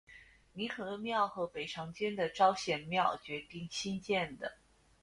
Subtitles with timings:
[0.53, 4.55] 凝和庙和北长街的昭显庙决定兴建的。